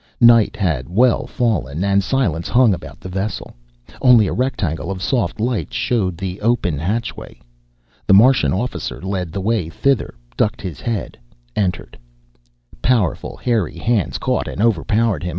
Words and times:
Night 0.19 0.55
had 0.55 0.89
well 0.89 1.27
fallen, 1.27 1.83
and 1.83 2.03
silence 2.03 2.49
hung 2.49 2.73
about 2.73 2.99
the 2.99 3.07
vessel. 3.07 3.55
Only 4.01 4.25
a 4.25 4.33
rectangle 4.33 4.89
of 4.89 4.99
soft 4.99 5.39
light 5.39 5.71
showed 5.71 6.17
the 6.17 6.41
open 6.41 6.79
hatchway. 6.79 7.39
The 8.07 8.15
Martian 8.15 8.51
officer 8.51 8.99
led 8.99 9.31
the 9.31 9.41
way 9.41 9.69
thither, 9.69 10.15
ducked 10.35 10.59
his 10.63 10.81
head, 10.81 11.19
entered 11.55 11.99
Powerful 12.81 13.37
hairy 13.37 13.77
hands 13.77 14.17
caught 14.17 14.47
and 14.47 14.59
overpowered 14.59 15.21
him. 15.21 15.29